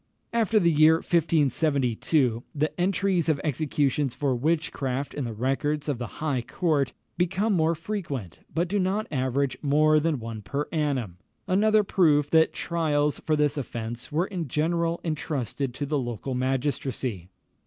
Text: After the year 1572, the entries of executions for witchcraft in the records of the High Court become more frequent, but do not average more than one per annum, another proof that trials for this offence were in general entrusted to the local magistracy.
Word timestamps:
After 0.33 0.59
the 0.59 0.71
year 0.71 0.95
1572, 0.95 2.41
the 2.55 2.81
entries 2.81 3.29
of 3.29 3.39
executions 3.43 4.15
for 4.15 4.35
witchcraft 4.35 5.13
in 5.13 5.25
the 5.25 5.31
records 5.31 5.87
of 5.87 5.99
the 5.99 6.17
High 6.19 6.41
Court 6.41 6.91
become 7.19 7.53
more 7.53 7.75
frequent, 7.75 8.39
but 8.51 8.67
do 8.67 8.79
not 8.79 9.05
average 9.11 9.59
more 9.61 9.99
than 9.99 10.19
one 10.19 10.41
per 10.41 10.65
annum, 10.71 11.17
another 11.47 11.83
proof 11.83 12.31
that 12.31 12.51
trials 12.51 13.19
for 13.27 13.35
this 13.35 13.57
offence 13.57 14.11
were 14.11 14.25
in 14.25 14.47
general 14.47 14.99
entrusted 15.03 15.71
to 15.75 15.85
the 15.85 15.99
local 15.99 16.33
magistracy. 16.33 17.29